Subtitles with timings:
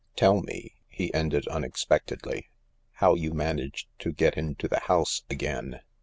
[0.15, 2.49] "...Tell me," he ended unexpectedly,
[2.93, 5.81] "how you managed to get into the house again